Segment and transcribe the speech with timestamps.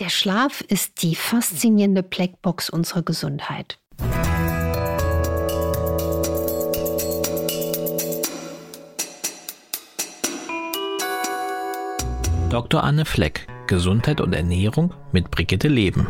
[0.00, 3.80] Der Schlaf ist die faszinierende Blackbox unserer Gesundheit.
[12.48, 12.84] Dr.
[12.84, 16.06] Anne Fleck, Gesundheit und Ernährung mit Brigitte Leben.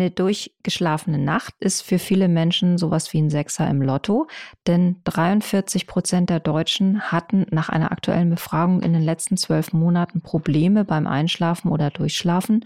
[0.00, 4.28] Eine durchgeschlafene Nacht ist für viele Menschen sowas wie ein Sechser im Lotto,
[4.66, 10.22] denn 43 Prozent der Deutschen hatten nach einer aktuellen Befragung in den letzten zwölf Monaten
[10.22, 12.64] Probleme beim Einschlafen oder Durchschlafen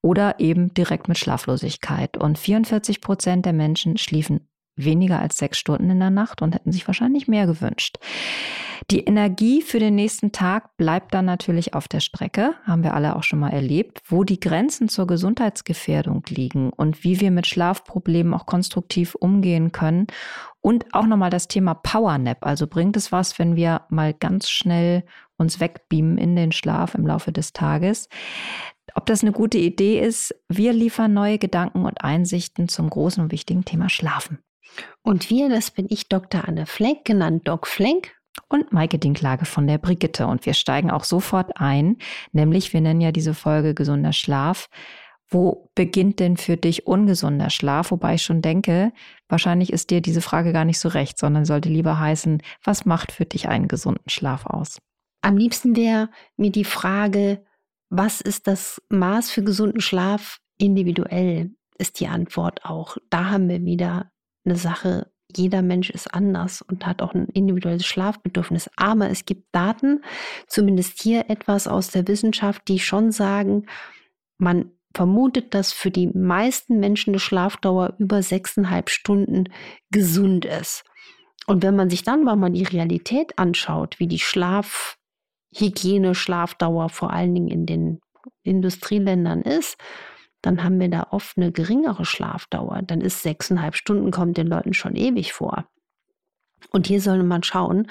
[0.00, 2.16] oder eben direkt mit Schlaflosigkeit.
[2.16, 6.72] Und 44 Prozent der Menschen schliefen weniger als sechs Stunden in der Nacht und hätten
[6.72, 7.98] sich wahrscheinlich mehr gewünscht.
[8.90, 13.16] Die Energie für den nächsten Tag bleibt dann natürlich auf der Strecke, haben wir alle
[13.16, 18.34] auch schon mal erlebt, wo die Grenzen zur Gesundheitsgefährdung liegen und wie wir mit Schlafproblemen
[18.34, 20.08] auch konstruktiv umgehen können.
[20.60, 22.38] Und auch nochmal das Thema Powernap.
[22.44, 25.04] Also bringt es was, wenn wir mal ganz schnell
[25.36, 28.08] uns wegbeamen in den Schlaf im Laufe des Tages.
[28.94, 33.32] Ob das eine gute Idee ist, wir liefern neue Gedanken und Einsichten zum großen und
[33.32, 34.38] wichtigen Thema Schlafen.
[35.02, 36.46] Und wir, das bin ich, Dr.
[36.46, 38.12] Anne Flenk, genannt Doc Flenk
[38.48, 40.26] und Maike Dinklage von der Brigitte.
[40.26, 41.96] Und wir steigen auch sofort ein,
[42.32, 44.68] nämlich wir nennen ja diese Folge gesunder Schlaf.
[45.28, 47.90] Wo beginnt denn für dich ungesunder Schlaf?
[47.90, 48.92] Wobei ich schon denke,
[49.28, 53.12] wahrscheinlich ist dir diese Frage gar nicht so recht, sondern sollte lieber heißen, was macht
[53.12, 54.78] für dich einen gesunden Schlaf aus?
[55.22, 57.42] Am liebsten wäre mir die Frage,
[57.88, 62.98] was ist das Maß für gesunden Schlaf individuell, ist die Antwort auch.
[63.08, 64.10] Da haben wir wieder
[64.44, 68.70] eine Sache jeder Mensch ist anders und hat auch ein individuelles Schlafbedürfnis.
[68.76, 70.02] Aber es gibt Daten,
[70.46, 73.66] zumindest hier etwas aus der Wissenschaft, die schon sagen,
[74.38, 79.44] man vermutet, dass für die meisten Menschen eine Schlafdauer über sechseinhalb Stunden
[79.90, 80.84] gesund ist.
[81.46, 87.34] Und wenn man sich dann mal die Realität anschaut, wie die Schlafhygiene, Schlafdauer vor allen
[87.34, 88.00] Dingen in den
[88.42, 89.76] Industrieländern ist,
[90.42, 92.82] dann haben wir da oft eine geringere Schlafdauer.
[92.82, 95.66] Dann ist sechseinhalb Stunden, kommt den Leuten schon ewig vor.
[96.70, 97.90] Und hier soll man schauen.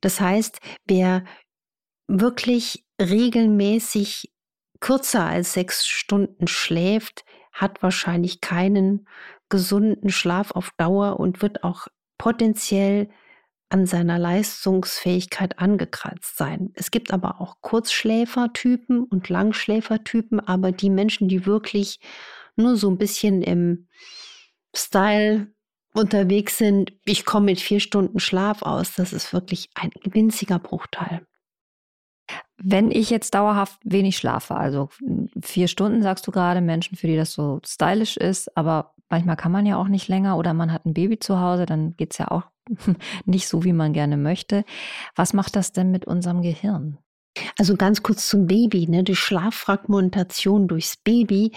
[0.00, 1.24] Das heißt, wer
[2.08, 4.32] wirklich regelmäßig
[4.80, 9.06] kürzer als sechs Stunden schläft, hat wahrscheinlich keinen
[9.48, 11.88] gesunden Schlaf auf Dauer und wird auch
[12.18, 13.10] potenziell
[13.70, 16.70] an seiner Leistungsfähigkeit angekratzt sein.
[16.74, 22.00] Es gibt aber auch Kurzschläfertypen und Langschläfertypen, aber die Menschen, die wirklich
[22.56, 23.86] nur so ein bisschen im
[24.74, 25.52] Style
[25.94, 31.26] unterwegs sind, ich komme mit vier Stunden Schlaf aus, das ist wirklich ein winziger Bruchteil.
[32.56, 34.88] Wenn ich jetzt dauerhaft wenig schlafe, also
[35.42, 39.50] vier Stunden, sagst du gerade, Menschen, für die das so stylisch ist, aber manchmal kann
[39.52, 42.18] man ja auch nicht länger oder man hat ein Baby zu Hause, dann geht es
[42.18, 42.44] ja auch
[43.24, 44.64] nicht so, wie man gerne möchte.
[45.16, 46.98] Was macht das denn mit unserem Gehirn?
[47.58, 48.88] Also ganz kurz zum Baby.
[48.88, 49.04] Ne?
[49.04, 51.52] Die Schlaffragmentation durchs Baby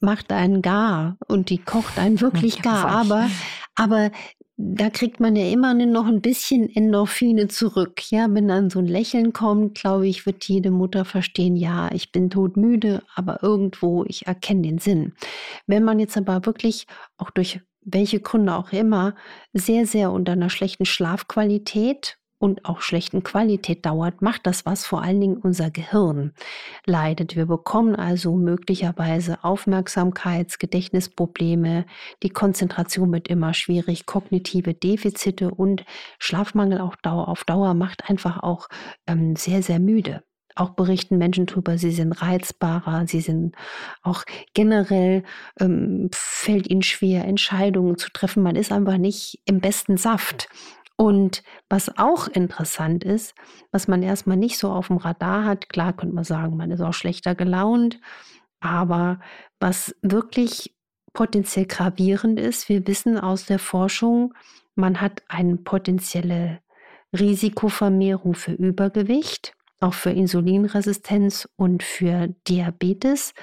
[0.00, 2.86] macht einen gar und die kocht einen wirklich gar.
[2.86, 3.28] Aber,
[3.74, 4.10] aber
[4.56, 8.10] da kriegt man ja immer noch ein bisschen Endorphine zurück.
[8.12, 12.12] Ja, wenn dann so ein Lächeln kommt, glaube ich, wird jede Mutter verstehen, ja, ich
[12.12, 15.14] bin todmüde, aber irgendwo, ich erkenne den Sinn.
[15.66, 16.86] Wenn man jetzt aber wirklich
[17.16, 19.14] auch durch welche Gründe auch immer,
[19.52, 25.02] sehr, sehr unter einer schlechten Schlafqualität und auch schlechten Qualität dauert, macht das was, vor
[25.02, 26.32] allen Dingen unser Gehirn
[26.84, 27.36] leidet.
[27.36, 31.86] Wir bekommen also möglicherweise Aufmerksamkeits-, Gedächtnisprobleme,
[32.22, 35.84] die Konzentration wird immer schwierig, kognitive Defizite und
[36.18, 38.68] Schlafmangel auch auf Dauer macht einfach auch
[39.06, 40.22] ähm, sehr, sehr müde.
[40.56, 43.56] Auch berichten Menschen darüber, sie sind reizbarer, sie sind
[44.02, 45.24] auch generell,
[45.58, 48.42] ähm, fällt ihnen schwer, Entscheidungen zu treffen.
[48.42, 50.48] Man ist einfach nicht im besten Saft.
[50.96, 53.34] Und was auch interessant ist,
[53.72, 56.80] was man erstmal nicht so auf dem Radar hat, klar könnte man sagen, man ist
[56.80, 58.00] auch schlechter gelaunt,
[58.60, 59.18] aber
[59.58, 60.74] was wirklich
[61.12, 64.34] potenziell gravierend ist, wir wissen aus der Forschung,
[64.76, 66.60] man hat eine potenzielle
[67.12, 73.34] Risikovermehrung für Übergewicht auch für Insulinresistenz und für Diabetes.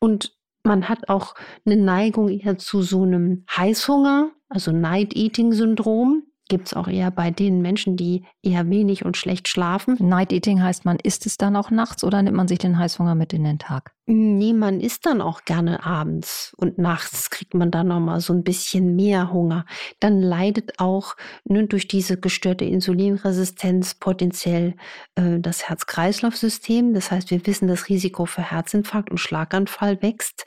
[0.00, 1.34] Und man hat auch
[1.64, 7.62] eine Neigung eher zu so einem Heißhunger, also Night-Eating-Syndrom gibt es auch eher bei den
[7.62, 9.96] Menschen, die eher wenig und schlecht schlafen.
[10.00, 13.14] Night Eating heißt, man isst es dann auch nachts oder nimmt man sich den Heißhunger
[13.14, 13.92] mit in den Tag?
[14.06, 18.42] Nee, man isst dann auch gerne abends und nachts kriegt man dann nochmal so ein
[18.42, 19.66] bisschen mehr Hunger.
[20.00, 21.14] Dann leidet auch
[21.44, 24.76] ne, durch diese gestörte Insulinresistenz potenziell
[25.14, 26.94] äh, das Herz-Kreislauf-System.
[26.94, 30.46] Das heißt, wir wissen, das Risiko für Herzinfarkt und Schlaganfall wächst.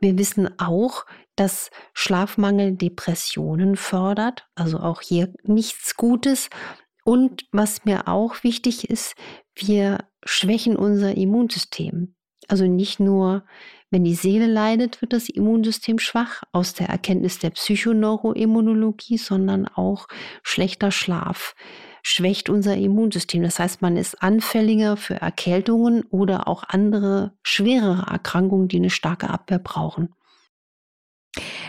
[0.00, 1.06] Wir wissen auch,
[1.38, 6.50] dass Schlafmangel Depressionen fördert, also auch hier nichts Gutes.
[7.04, 9.14] Und was mir auch wichtig ist,
[9.54, 12.14] wir schwächen unser Immunsystem.
[12.48, 13.44] Also nicht nur,
[13.90, 20.08] wenn die Seele leidet, wird das Immunsystem schwach aus der Erkenntnis der Psychoneuroimmunologie, sondern auch
[20.42, 21.54] schlechter Schlaf
[22.02, 23.42] schwächt unser Immunsystem.
[23.42, 29.28] Das heißt, man ist anfälliger für Erkältungen oder auch andere schwerere Erkrankungen, die eine starke
[29.28, 30.14] Abwehr brauchen.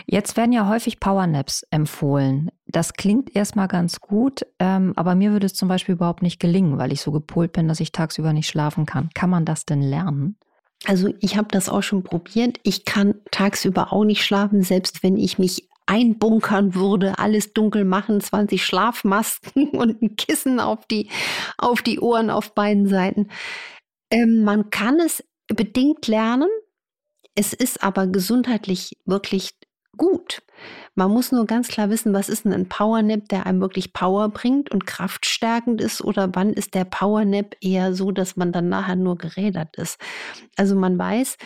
[0.06, 2.50] Jetzt werden ja häufig Powernaps empfohlen.
[2.66, 6.78] Das klingt erstmal ganz gut, ähm, aber mir würde es zum Beispiel überhaupt nicht gelingen,
[6.78, 9.10] weil ich so gepolt bin, dass ich tagsüber nicht schlafen kann.
[9.14, 10.36] Kann man das denn lernen?
[10.86, 12.58] Also ich habe das auch schon probiert.
[12.62, 18.20] Ich kann tagsüber auch nicht schlafen, selbst wenn ich mich einbunkern würde, alles dunkel machen,
[18.20, 21.08] 20 Schlafmasken und ein Kissen auf die,
[21.58, 23.28] auf die Ohren auf beiden Seiten.
[24.10, 26.48] Ähm, man kann es bedingt lernen.
[27.40, 29.52] Es ist aber gesundheitlich wirklich
[29.96, 30.42] gut.
[30.94, 34.28] Man muss nur ganz klar wissen, was ist denn ein Powernap, der einem wirklich Power
[34.28, 38.96] bringt und kraftstärkend ist oder wann ist der Powernap eher so, dass man dann nachher
[38.96, 39.98] nur gerädert ist.
[40.58, 41.38] Also man weiß,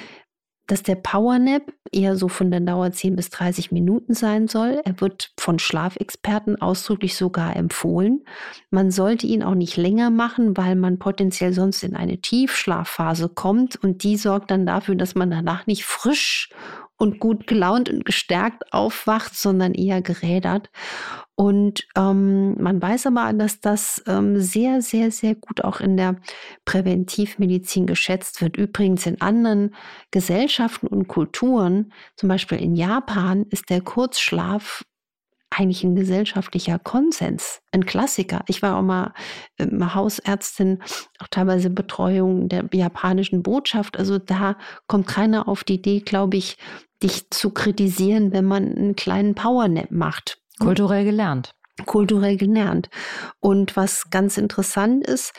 [0.67, 4.81] dass der Powernap eher so von der Dauer 10 bis 30 Minuten sein soll.
[4.85, 8.25] Er wird von Schlafexperten ausdrücklich sogar empfohlen.
[8.71, 13.77] Man sollte ihn auch nicht länger machen, weil man potenziell sonst in eine Tiefschlafphase kommt
[13.77, 16.49] und die sorgt dann dafür, dass man danach nicht frisch
[16.97, 20.71] und gut gelaunt und gestärkt aufwacht, sondern eher gerädert.
[21.37, 26.17] Und ähm, man weiß aber, dass das ähm, sehr, sehr, sehr gut auch in der
[26.65, 28.57] Präventivmedizin geschätzt wird.
[28.57, 29.75] Übrigens in anderen
[30.13, 34.85] Gesellschaften und Kulturen, zum Beispiel in Japan, ist der Kurzschlaf
[35.57, 38.43] eigentlich ein gesellschaftlicher Konsens, ein Klassiker.
[38.47, 39.13] Ich war auch mal
[39.59, 40.83] ähm, Hausärztin,
[41.19, 43.99] auch teilweise Betreuung der japanischen Botschaft.
[43.99, 44.57] Also da
[44.87, 46.57] kommt keiner auf die Idee, glaube ich,
[47.03, 50.39] dich zu kritisieren, wenn man einen kleinen Powernap macht.
[50.59, 51.55] Kulturell gelernt.
[51.87, 52.89] Kulturell gelernt.
[53.41, 55.33] Und was ganz interessant ist,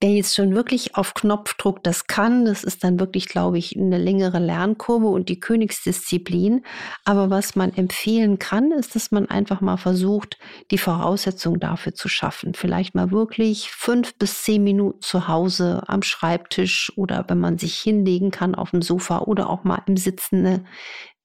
[0.00, 3.96] Wer jetzt schon wirklich auf Knopfdruck das kann, das ist dann wirklich, glaube ich, eine
[3.96, 6.64] längere Lernkurve und die Königsdisziplin.
[7.04, 10.38] Aber was man empfehlen kann, ist, dass man einfach mal versucht,
[10.70, 12.54] die Voraussetzungen dafür zu schaffen.
[12.54, 17.78] Vielleicht mal wirklich fünf bis zehn Minuten zu Hause am Schreibtisch oder wenn man sich
[17.78, 20.64] hinlegen kann auf dem Sofa oder auch mal im Sitzen eine,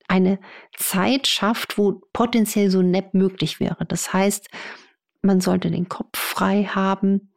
[0.08, 0.40] eine
[0.78, 3.86] Zeit schafft, wo potenziell so Nap möglich wäre.
[3.86, 4.48] Das heißt,
[5.22, 7.34] man sollte den Kopf frei haben,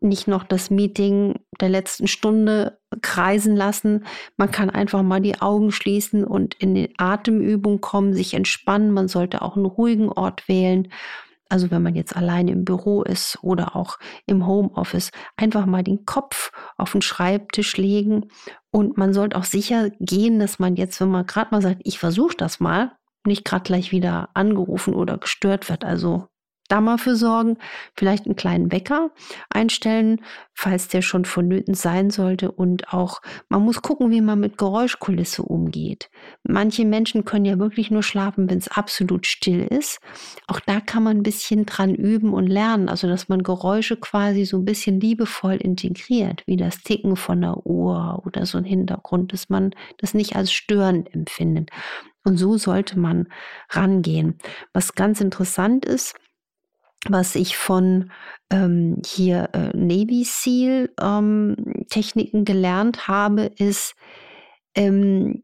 [0.00, 4.04] nicht noch das Meeting der letzten Stunde kreisen lassen.
[4.36, 8.92] Man kann einfach mal die Augen schließen und in die Atemübung kommen, sich entspannen.
[8.92, 10.88] Man sollte auch einen ruhigen Ort wählen.
[11.48, 16.04] Also wenn man jetzt alleine im Büro ist oder auch im Homeoffice, einfach mal den
[16.04, 18.26] Kopf auf den Schreibtisch legen.
[18.70, 21.98] Und man sollte auch sicher gehen, dass man jetzt, wenn man gerade mal sagt, ich
[21.98, 22.92] versuche das mal,
[23.24, 25.84] nicht gerade gleich wieder angerufen oder gestört wird.
[25.84, 26.26] Also
[26.68, 27.56] da mal für sorgen,
[27.94, 29.10] vielleicht einen kleinen Wecker
[29.50, 30.20] einstellen,
[30.54, 35.42] falls der schon vonnöten sein sollte und auch man muss gucken, wie man mit Geräuschkulisse
[35.42, 36.10] umgeht.
[36.42, 40.00] Manche Menschen können ja wirklich nur schlafen, wenn es absolut still ist.
[40.46, 44.44] Auch da kann man ein bisschen dran üben und lernen, also dass man Geräusche quasi
[44.44, 49.32] so ein bisschen liebevoll integriert, wie das Ticken von der Uhr oder so ein Hintergrund,
[49.32, 51.70] dass man das nicht als störend empfindet.
[52.24, 53.28] Und so sollte man
[53.70, 54.38] rangehen.
[54.72, 56.14] Was ganz interessant ist,
[57.10, 58.10] was ich von
[58.50, 61.56] ähm, hier äh, Navy SEAL ähm,
[61.90, 63.94] Techniken gelernt habe, ist,
[64.74, 65.42] ähm,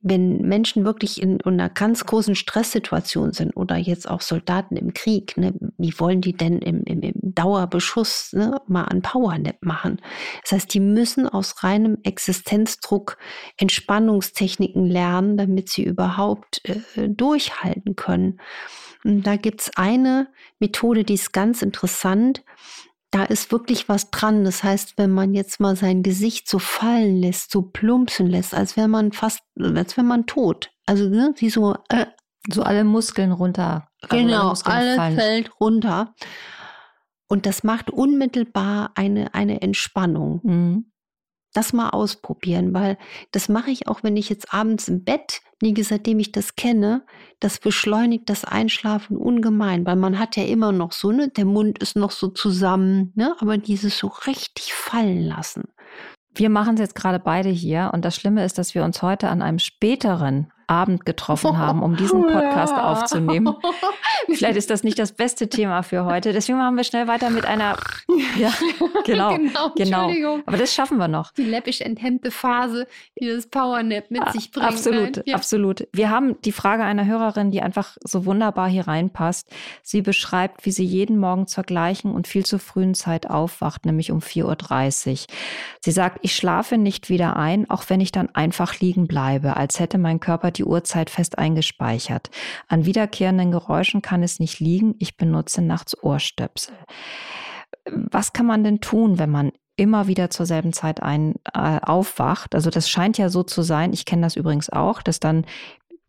[0.00, 4.94] wenn Menschen wirklich in, in, einer ganz großen Stresssituation sind oder jetzt auch Soldaten im
[4.94, 10.00] Krieg, ne, wie wollen die denn im, im, im Dauerbeschuss ne, mal ein Powernap machen?
[10.42, 13.18] Das heißt, die müssen aus reinem Existenzdruck
[13.56, 18.40] Entspannungstechniken lernen, damit sie überhaupt äh, durchhalten können.
[19.02, 22.42] Da gibt es eine Methode, die ist ganz interessant.
[23.16, 24.44] Da ist wirklich was dran.
[24.44, 28.76] Das heißt, wenn man jetzt mal sein Gesicht so fallen lässt, so plumpsen lässt, als
[28.76, 30.70] wäre man fast, als wäre man tot.
[30.84, 32.04] Also ne, wie so, äh,
[32.52, 33.88] so alle Muskeln runter.
[34.02, 36.14] Also genau, alles fällt runter.
[37.26, 40.40] Und das macht unmittelbar eine, eine Entspannung.
[40.42, 40.92] Mhm
[41.56, 42.98] das mal ausprobieren, weil
[43.32, 47.04] das mache ich auch, wenn ich jetzt abends im Bett liege, seitdem ich das kenne.
[47.40, 51.78] Das beschleunigt das Einschlafen ungemein, weil man hat ja immer noch so, ne, der Mund
[51.78, 55.64] ist noch so zusammen, ne, aber dieses so richtig fallen lassen.
[56.34, 59.28] Wir machen es jetzt gerade beide hier und das Schlimme ist, dass wir uns heute
[59.28, 63.54] an einem späteren Abend getroffen haben, um diesen Podcast aufzunehmen.
[64.32, 66.32] Vielleicht ist das nicht das beste Thema für heute.
[66.32, 67.76] Deswegen machen wir schnell weiter mit einer.
[68.38, 68.52] Ja,
[69.04, 69.34] genau.
[69.36, 70.38] genau, genau.
[70.44, 71.32] Aber das schaffen wir noch.
[71.32, 72.86] Die läppisch enthemmte Phase,
[73.18, 74.66] die das Powernap mit sich bringt.
[74.66, 75.34] Absolut, ja.
[75.36, 75.88] absolut.
[75.92, 79.48] Wir haben die Frage einer Hörerin, die einfach so wunderbar hier reinpasst.
[79.82, 84.12] Sie beschreibt, wie sie jeden Morgen zur gleichen und viel zu frühen Zeit aufwacht, nämlich
[84.12, 85.26] um 4.30 Uhr.
[85.80, 89.80] Sie sagt, ich schlafe nicht wieder ein, auch wenn ich dann einfach liegen bleibe, als
[89.80, 92.30] hätte mein Körper die Uhrzeit fest eingespeichert.
[92.68, 94.94] An wiederkehrenden Geräuschen kann es nicht liegen.
[94.98, 96.74] Ich benutze nachts Ohrstöpsel.
[97.84, 102.54] Was kann man denn tun, wenn man immer wieder zur selben Zeit ein, äh, aufwacht.
[102.54, 105.44] Also das scheint ja so zu sein, ich kenne das übrigens auch, dass dann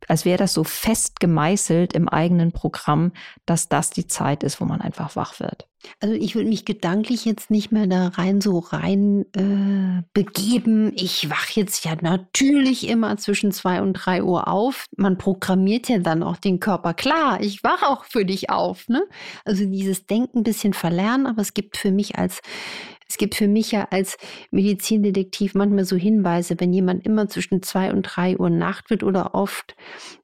[0.08, 3.12] als wäre das so fest gemeißelt im eigenen Programm,
[3.46, 5.68] dass das die Zeit ist, wo man einfach wach wird.
[6.00, 10.92] Also ich würde mich gedanklich jetzt nicht mehr da rein so rein äh, begeben.
[10.96, 14.86] Ich wache jetzt ja natürlich immer zwischen zwei und drei Uhr auf.
[14.98, 16.94] Man programmiert ja dann auch den Körper.
[16.94, 18.88] Klar, ich wache auch für dich auf.
[18.90, 19.04] Ne?
[19.46, 22.42] Also dieses Denken ein bisschen verlernen, aber es gibt für mich als
[23.10, 24.18] es gibt für mich ja als
[24.52, 29.34] Medizindetektiv manchmal so Hinweise, wenn jemand immer zwischen zwei und drei Uhr Nacht wird oder
[29.34, 29.76] oft,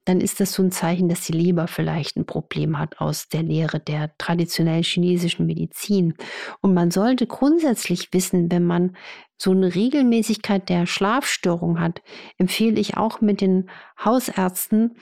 [0.06, 3.44] dann ist das so ein Zeichen, dass die Leber vielleicht ein Problem hat aus der
[3.44, 6.16] Lehre der traditionellen chinesischen Medizin.
[6.62, 8.98] Und man sollte grundsätzlich wissen, wenn man
[9.38, 12.02] so eine Regelmäßigkeit der Schlafstörung hat,
[12.38, 13.70] empfehle ich auch mit den
[14.04, 14.96] Hausärzten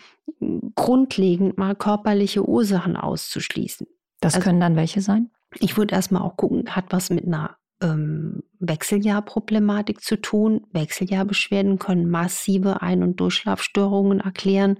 [0.75, 3.87] grundlegend mal körperliche Ursachen auszuschließen.
[4.19, 5.31] Das also, können dann welche sein?
[5.59, 10.67] Ich würde erstmal auch gucken, hat was mit einer ähm, Wechseljahrproblematik zu tun.
[10.71, 14.77] Wechseljahrbeschwerden können massive Ein- und Durchschlafstörungen erklären.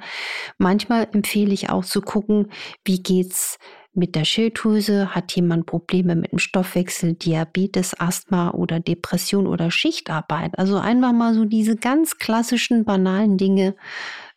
[0.57, 2.51] Manchmal empfehle ich auch zu gucken,
[2.85, 3.57] wie geht's
[3.93, 10.57] mit der Schilddrüse, hat jemand Probleme mit dem Stoffwechsel, Diabetes, Asthma oder Depression oder Schichtarbeit.
[10.57, 13.75] Also einfach mal so diese ganz klassischen, banalen Dinge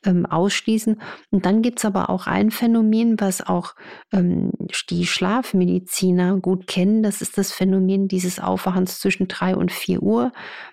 [0.04, 1.00] ähm, ausschließen.
[1.30, 3.74] Und dann gibt es aber auch ein Phänomen, was auch
[4.12, 4.52] ähm,
[4.90, 7.02] die Schlafmediziner gut kennen.
[7.02, 10.32] Das ist das Phänomen dieses Aufwachens zwischen drei und vier Uhr.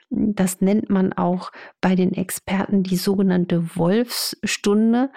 [0.09, 5.11] Das nennt man auch bei den Experten die sogenannte Wolfsstunde.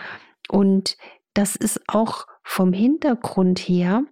[0.49, 0.97] Und
[1.35, 4.05] das ist auch vom Hintergrund her,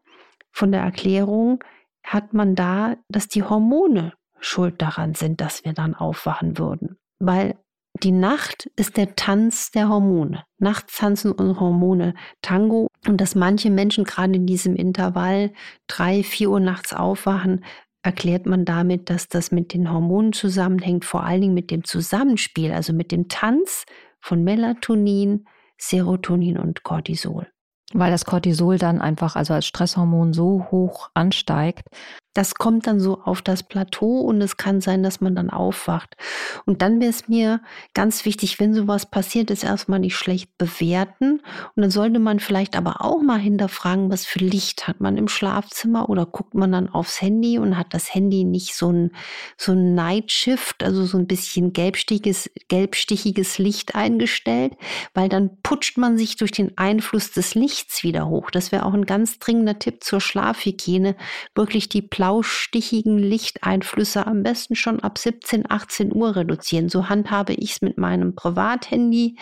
[0.50, 1.62] von der Erklärung,
[2.02, 6.98] hat man da, dass die Hormone schuld daran sind, dass wir dann aufwachen würden.
[7.20, 7.56] Weil
[8.02, 10.44] die Nacht ist der Tanz der Hormone.
[10.58, 15.52] Nachts tanzen unsere Hormone Tango und dass manche Menschen gerade in diesem Intervall
[15.86, 17.64] drei, vier Uhr nachts aufwachen,
[18.02, 22.72] erklärt man damit, dass das mit den Hormonen zusammenhängt, vor allen Dingen mit dem Zusammenspiel,
[22.72, 23.84] also mit dem Tanz
[24.20, 25.46] von Melatonin,
[25.78, 27.46] Serotonin und Cortisol.
[27.92, 31.86] Weil das Cortisol dann einfach, also als Stresshormon so hoch ansteigt,
[32.34, 36.16] das kommt dann so auf das Plateau und es kann sein, dass man dann aufwacht.
[36.64, 37.60] Und dann wäre es mir
[37.94, 41.42] ganz wichtig, wenn sowas passiert ist, erstmal nicht schlecht bewerten.
[41.74, 45.28] Und dann sollte man vielleicht aber auch mal hinterfragen, was für Licht hat man im
[45.28, 49.10] Schlafzimmer oder guckt man dann aufs Handy und hat das Handy nicht so ein,
[49.58, 54.72] so ein Night Shift, also so ein bisschen gelbstichiges, gelbstichiges Licht eingestellt,
[55.12, 58.50] weil dann putscht man sich durch den Einfluss des Lichts wieder hoch.
[58.50, 61.16] Das wäre auch ein ganz dringender Tipp zur Schlafhygiene,
[61.54, 66.88] wirklich die blaustichigen Lichteinflüsse am besten schon ab 17, 18 Uhr reduzieren.
[66.88, 69.38] So handhabe ich es mit meinem Privathandy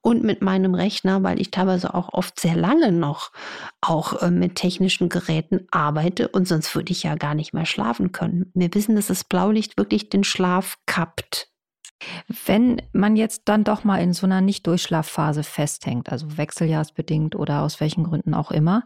[0.00, 3.30] und mit meinem Rechner, weil ich teilweise auch oft sehr lange noch
[3.80, 8.10] auch äh, mit technischen Geräten arbeite und sonst würde ich ja gar nicht mehr schlafen
[8.10, 8.50] können.
[8.52, 11.53] Wir wissen, dass das Blaulicht wirklich den Schlaf kappt.
[12.46, 17.80] Wenn man jetzt dann doch mal in so einer Nicht-Durchschlafphase festhängt, also wechseljahrsbedingt oder aus
[17.80, 18.84] welchen Gründen auch immer,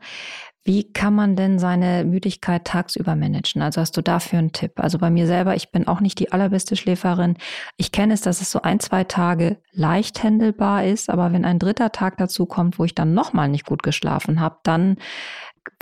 [0.65, 3.62] wie kann man denn seine Müdigkeit tagsüber managen?
[3.62, 4.73] Also hast du dafür einen Tipp?
[4.77, 7.38] Also bei mir selber, ich bin auch nicht die allerbeste Schläferin.
[7.79, 11.59] Ich kenne es, dass es so ein, zwei Tage leicht händelbar ist, aber wenn ein
[11.59, 14.97] dritter Tag dazu kommt, wo ich dann nochmal nicht gut geschlafen habe, dann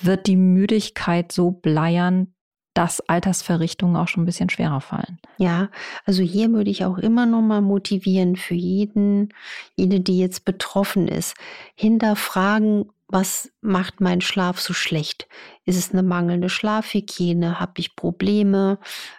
[0.00, 2.35] wird die Müdigkeit so bleiern,
[2.76, 5.18] dass Altersverrichtungen auch schon ein bisschen schwerer fallen.
[5.38, 5.70] Ja,
[6.04, 9.32] also hier würde ich auch immer noch mal motivieren für jeden,
[9.76, 11.34] jede, die jetzt betroffen ist,
[11.74, 15.28] hinterfragen, was macht mein Schlaf so schlecht?
[15.64, 17.60] Ist es eine mangelnde Schlafhygiene?
[17.60, 18.78] Habe ich Probleme,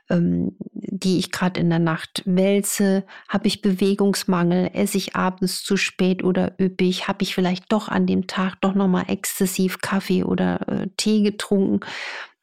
[0.09, 3.05] ähm, die ich gerade in der Nacht wälze?
[3.29, 4.71] Habe ich Bewegungsmangel?
[4.73, 7.07] Esse ich abends zu spät oder üppig?
[7.07, 11.23] Habe ich vielleicht doch an dem Tag doch noch mal exzessiv Kaffee oder äh, Tee
[11.23, 11.79] getrunken?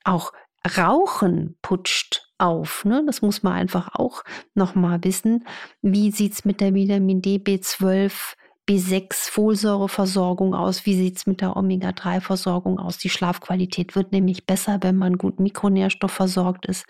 [0.03, 0.33] Auch
[0.67, 2.85] Rauchen putscht auf.
[2.85, 3.03] Ne?
[3.07, 4.23] Das muss man einfach auch
[4.55, 5.47] noch mal wissen.
[5.83, 8.35] Wie sieht's mit der Vitamin D, B12
[8.69, 10.87] B6-Folsäureversorgung aus?
[10.87, 12.99] Wie sieht es mit der Omega-3-Versorgung aus?
[12.99, 16.87] Die Schlafqualität wird nämlich besser, wenn man gut mikronährstoffversorgt ist.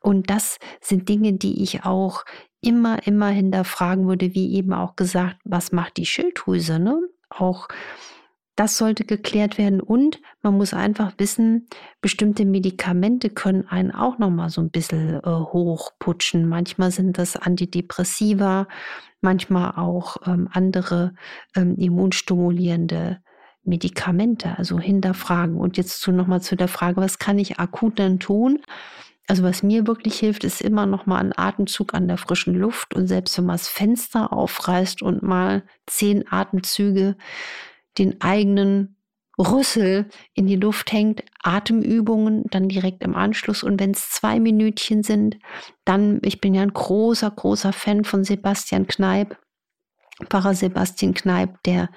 [0.00, 2.24] Und das sind Dinge, die ich auch
[2.60, 6.78] immer, immer hinterfragen würde, wie eben auch gesagt, was macht die Schilddrüse?
[6.78, 7.00] Ne?
[7.30, 7.68] Auch
[8.58, 11.68] das sollte geklärt werden und man muss einfach wissen,
[12.00, 16.48] bestimmte Medikamente können einen auch noch mal so ein bisschen äh, hochputschen.
[16.48, 18.66] Manchmal sind das Antidepressiva,
[19.20, 21.14] manchmal auch ähm, andere
[21.54, 23.20] ähm, immunstimulierende
[23.62, 25.54] Medikamente, also hinterfragen.
[25.54, 28.60] Und jetzt zu, noch mal zu der Frage, was kann ich akut dann tun?
[29.28, 32.94] Also was mir wirklich hilft, ist immer noch mal ein Atemzug an der frischen Luft
[32.94, 37.14] und selbst wenn man das Fenster aufreißt und mal zehn Atemzüge
[37.98, 38.96] den eigenen
[39.38, 43.62] Rüssel in die Luft hängt, Atemübungen dann direkt im Anschluss.
[43.62, 45.38] Und wenn es zwei Minütchen sind,
[45.84, 49.38] dann, ich bin ja ein großer, großer Fan von Sebastian Kneip,
[50.28, 51.90] Pfarrer Sebastian Kneip, der,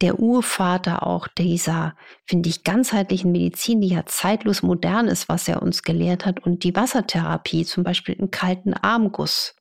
[0.00, 5.60] der Urvater auch dieser, finde ich, ganzheitlichen Medizin, die ja zeitlos modern ist, was er
[5.60, 6.40] uns gelehrt hat.
[6.40, 9.57] Und die Wassertherapie, zum Beispiel einen kalten Armguss,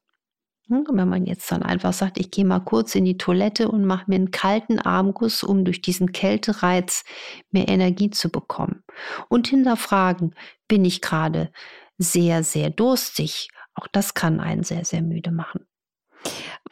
[0.69, 4.05] wenn man jetzt dann einfach sagt, ich gehe mal kurz in die Toilette und mache
[4.07, 7.03] mir einen kalten Armguss, um durch diesen Kältereiz
[7.51, 8.83] mehr Energie zu bekommen.
[9.29, 10.35] Und hinterfragen,
[10.67, 11.51] bin ich gerade
[11.97, 13.49] sehr, sehr durstig?
[13.73, 15.65] Auch das kann einen sehr, sehr müde machen.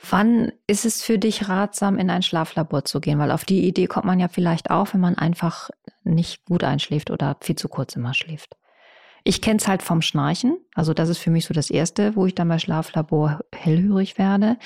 [0.09, 3.19] Wann ist es für dich ratsam, in ein Schlaflabor zu gehen?
[3.19, 5.69] Weil auf die Idee kommt man ja vielleicht auch, wenn man einfach
[6.03, 8.55] nicht gut einschläft oder viel zu kurz immer schläft.
[9.27, 10.58] Ich kenne es halt vom Schnarchen.
[10.75, 14.58] Also das ist für mich so das Erste, wo ich dann bei Schlaflabor hellhörig werde.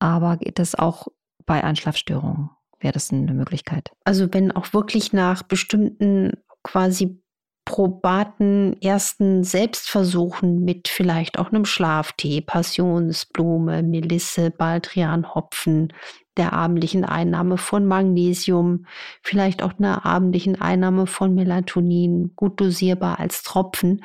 [0.00, 1.06] Aber geht das auch
[1.46, 2.50] bei Einschlafstörungen?
[2.80, 3.92] Wäre das eine Möglichkeit?
[4.04, 6.32] Also wenn auch wirklich nach bestimmten
[6.64, 7.22] quasi
[7.66, 15.92] probaten ersten Selbstversuchen mit vielleicht auch einem Schlaftee, Passionsblume, Melisse, Baldrian, Hopfen,
[16.36, 18.86] der abendlichen Einnahme von Magnesium,
[19.20, 24.04] vielleicht auch einer abendlichen Einnahme von Melatonin, gut dosierbar als Tropfen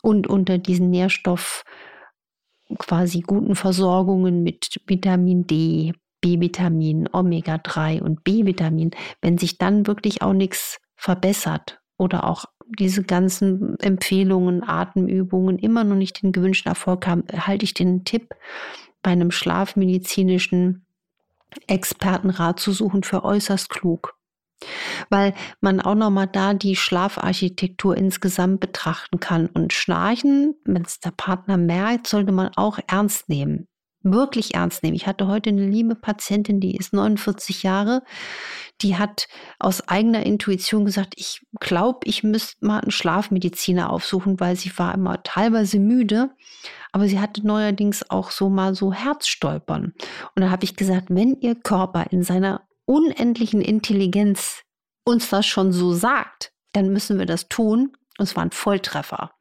[0.00, 1.64] und unter diesen Nährstoff
[2.78, 5.92] quasi guten Versorgungen mit Vitamin D,
[6.22, 12.46] B-Vitamin, Omega-3 und B-Vitamin, wenn sich dann wirklich auch nichts verbessert oder auch
[12.78, 18.34] diese ganzen Empfehlungen, Atemübungen immer noch nicht den gewünschten Erfolg haben, halte ich den Tipp
[19.02, 20.86] bei einem schlafmedizinischen
[21.66, 24.14] Expertenrat zu suchen für äußerst klug.
[25.10, 29.48] Weil man auch nochmal da die Schlafarchitektur insgesamt betrachten kann.
[29.48, 33.66] Und Schnarchen, wenn es der Partner merkt, sollte man auch ernst nehmen.
[34.02, 34.96] Wirklich ernst nehmen.
[34.96, 38.02] Ich hatte heute eine liebe Patientin, die ist 49 Jahre.
[38.80, 44.56] Die hat aus eigener Intuition gesagt, ich glaube, ich müsste mal einen Schlafmediziner aufsuchen, weil
[44.56, 46.30] sie war immer teilweise müde.
[46.90, 49.92] Aber sie hatte neuerdings auch so mal so Herzstolpern.
[50.34, 54.62] Und da habe ich gesagt, wenn ihr Körper in seiner unendlichen Intelligenz
[55.04, 57.92] uns das schon so sagt, dann müssen wir das tun.
[58.18, 59.32] Und es war ein Volltreffer.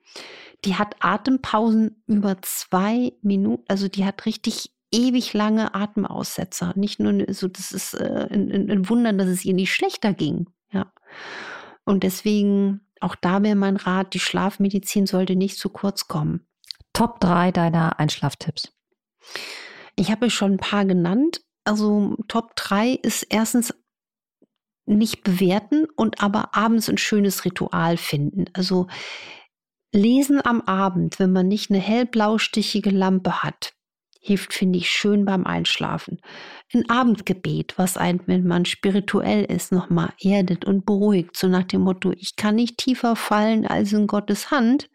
[0.65, 6.74] Die hat Atempausen über zwei Minuten, also die hat richtig ewig lange Atemaussetzer.
[6.76, 10.50] Nicht nur so, das ist äh, ein, ein Wunder, dass es ihr nicht schlechter ging.
[10.71, 10.91] Ja.
[11.86, 16.45] Und deswegen, auch da wäre mein Rat, die Schlafmedizin sollte nicht zu kurz kommen.
[16.93, 18.74] Top 3 deiner Einschlaftipps?
[19.95, 21.41] Ich habe schon ein paar genannt.
[21.63, 23.74] Also Top 3 ist erstens
[24.86, 28.45] nicht bewerten und aber abends ein schönes Ritual finden.
[28.54, 28.88] Also
[29.91, 33.73] lesen am Abend, wenn man nicht eine hellblaustichige Lampe hat,
[34.19, 36.19] hilft, finde ich, schön beim Einschlafen.
[36.73, 41.82] Ein Abendgebet, was einen, wenn man spirituell ist, nochmal erdet und beruhigt, so nach dem
[41.82, 44.89] Motto, ich kann nicht tiefer fallen als in Gottes Hand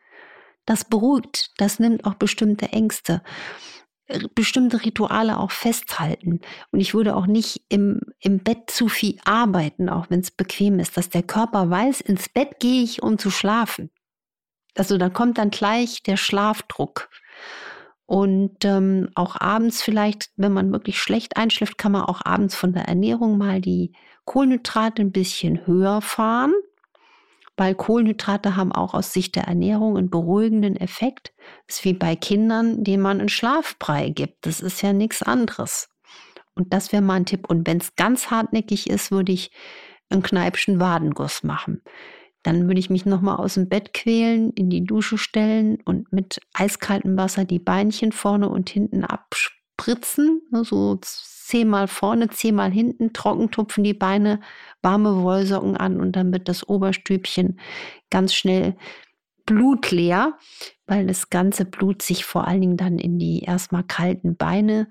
[0.66, 3.22] das beruhigt, das nimmt auch bestimmte Ängste,
[4.08, 6.40] äh, bestimmte Rituale auch festhalten.
[6.72, 10.78] Und ich würde auch nicht im, im Bett zu viel arbeiten, auch wenn es bequem
[10.80, 13.90] ist, dass der Körper weiß, ins Bett gehe ich, um zu schlafen.
[14.76, 17.08] Also da kommt dann gleich der Schlafdruck.
[18.06, 22.72] Und ähm, auch abends vielleicht, wenn man wirklich schlecht einschläft, kann man auch abends von
[22.72, 23.92] der Ernährung mal die
[24.24, 26.52] Kohlenhydrate ein bisschen höher fahren
[27.56, 31.32] weil Kohlenhydrate haben auch aus Sicht der Ernährung einen beruhigenden Effekt.
[31.66, 34.44] Das ist wie bei Kindern, denen man einen Schlafbrei gibt.
[34.46, 35.88] Das ist ja nichts anderes.
[36.54, 37.48] Und das wäre mal ein Tipp.
[37.48, 39.50] Und wenn es ganz hartnäckig ist, würde ich
[40.10, 41.82] einen Kneipschen Wadenguss machen.
[42.46, 46.38] Dann würde ich mich nochmal aus dem Bett quälen, in die Dusche stellen und mit
[46.52, 50.42] eiskaltem Wasser die Beinchen vorne und hinten abspritzen.
[50.62, 54.38] So zehnmal vorne, zehnmal hinten, trocken tupfen die Beine,
[54.80, 57.58] warme Wollsocken an und dann wird das Oberstübchen
[58.10, 58.76] ganz schnell
[59.44, 60.38] blutleer,
[60.86, 64.88] weil das ganze Blut sich vor allen Dingen dann in die erstmal kalten Beine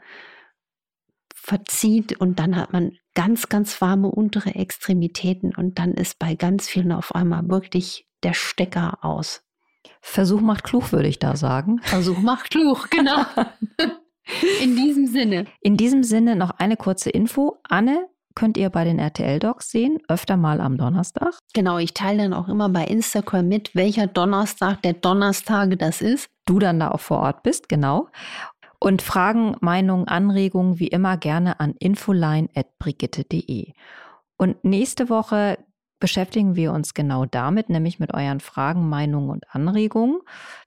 [1.46, 6.68] verzieht und dann hat man ganz, ganz warme untere Extremitäten und dann ist bei ganz
[6.68, 9.44] vielen auf einmal wirklich der Stecker aus.
[10.02, 11.80] Versuch macht klug, würde ich da sagen.
[11.84, 13.26] Versuch macht klug, genau.
[14.62, 15.46] In diesem Sinne.
[15.62, 17.58] In diesem Sinne noch eine kurze Info.
[17.70, 21.38] Anne könnt ihr bei den RTL-Docs sehen, öfter mal am Donnerstag.
[21.54, 26.30] Genau, ich teile dann auch immer bei Instagram mit, welcher Donnerstag der Donnerstage das ist.
[26.46, 28.10] Du dann da auch vor Ort bist, genau.
[28.86, 33.74] Und Fragen, Meinungen, Anregungen wie immer gerne an infoline.brigitte.de.
[34.38, 35.58] Und nächste Woche
[36.00, 40.20] beschäftigen wir uns genau damit, nämlich mit euren Fragen, Meinungen und Anregungen.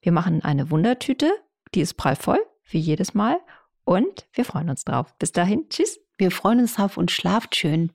[0.02, 1.30] Wir machen eine Wundertüte,
[1.76, 3.38] die ist prallvoll, wie jedes Mal.
[3.84, 5.14] Und wir freuen uns drauf.
[5.20, 6.00] Bis dahin, tschüss.
[6.16, 7.92] Wir freuen uns drauf und schlaft schön.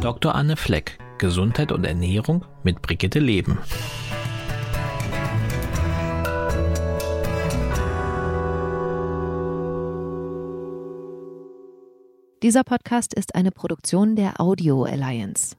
[0.00, 0.34] Dr.
[0.34, 3.56] Anne Fleck, Gesundheit und Ernährung mit Brigitte Leben.
[12.42, 15.54] Dieser Podcast ist eine Produktion der Audio Alliance.